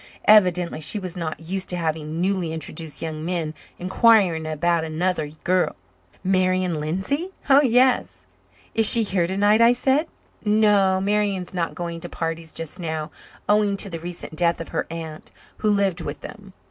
[0.25, 5.75] Evidently she was not used to having newly introduced young men inquiring about another girl.
[6.23, 7.29] "Marian Lindsay?
[7.51, 8.25] Oh, yes."
[8.73, 10.07] "Is she here tonight?" I said.
[10.43, 13.11] "No, Marian is not going to parties just now,
[13.47, 16.53] owing to the recent death of her aunt, who lived with them."